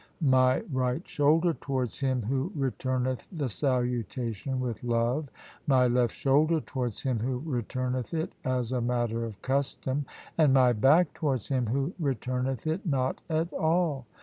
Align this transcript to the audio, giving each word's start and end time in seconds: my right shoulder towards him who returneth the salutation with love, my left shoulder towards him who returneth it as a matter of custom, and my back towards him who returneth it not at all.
my 0.33 0.61
right 0.73 1.07
shoulder 1.07 1.53
towards 1.53 1.99
him 1.99 2.23
who 2.23 2.51
returneth 2.55 3.27
the 3.31 3.47
salutation 3.47 4.59
with 4.59 4.83
love, 4.83 5.29
my 5.67 5.85
left 5.85 6.15
shoulder 6.15 6.59
towards 6.59 7.03
him 7.03 7.19
who 7.19 7.37
returneth 7.45 8.11
it 8.11 8.33
as 8.43 8.71
a 8.71 8.81
matter 8.81 9.23
of 9.23 9.39
custom, 9.43 10.03
and 10.39 10.51
my 10.55 10.73
back 10.73 11.13
towards 11.13 11.49
him 11.49 11.67
who 11.67 11.93
returneth 11.99 12.65
it 12.65 12.83
not 12.83 13.21
at 13.29 13.53
all. 13.53 14.07